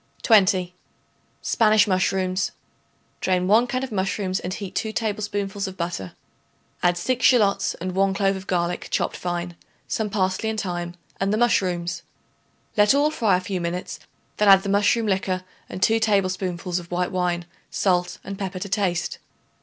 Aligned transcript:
20. 0.23 0.73
Spanish 1.43 1.85
Mushrooms. 1.87 2.53
Drain 3.19 3.47
1 3.47 3.67
can 3.67 3.83
of 3.83 3.91
mushrooms 3.91 4.39
and 4.39 4.51
heat 4.55 4.73
2 4.73 4.91
tablespoonfuls 4.91 5.67
of 5.67 5.77
butter. 5.77 6.13
Add 6.81 6.97
6 6.97 7.23
shallots 7.23 7.75
and 7.75 7.91
1 7.91 8.15
clove 8.15 8.35
of 8.35 8.47
garlic 8.47 8.87
chopped 8.89 9.15
fine, 9.15 9.55
some 9.87 10.09
parsley 10.09 10.49
and 10.49 10.59
thyme 10.59 10.95
and 11.19 11.31
the 11.31 11.37
mushrooms. 11.37 12.01
Let 12.75 12.95
all 12.95 13.11
fry 13.11 13.37
a 13.37 13.41
few 13.41 13.61
minutes; 13.61 13.99
then 14.37 14.47
add 14.47 14.63
the 14.63 14.69
mushroom 14.69 15.05
liquor 15.05 15.43
and 15.69 15.83
2 15.83 15.99
tablespoonfuls 15.99 16.79
of 16.79 16.89
white 16.89 17.11
wine, 17.11 17.45
salt 17.69 18.17
and 18.23 18.39
pepper 18.39 18.57
to 18.57 18.69
taste. 18.69 19.19